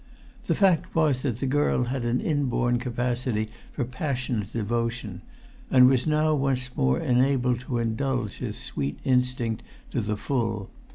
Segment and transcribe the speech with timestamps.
[0.47, 5.21] The fact was that the girl had an inborn capacity for passionate devotion,
[5.69, 9.61] and was now once more enabled to indulge this sweet instinct
[9.91, 10.71] to the full.